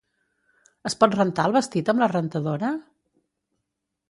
Es 0.89 0.95
pot 1.03 1.13
rentar 1.19 1.45
el 1.51 1.55
vestit 1.57 1.93
amb 1.95 2.03
la 2.05 2.09
rentadora? 2.15 2.73